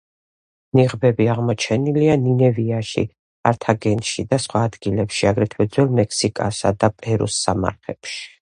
[0.77, 3.03] ნიღბები აღმოჩენილია ნინევიაში,
[3.49, 8.21] კართაგენში და სხვა ადგილებში, აგრეთვე ძველ მექსიკისა და პერუს სამარხებში.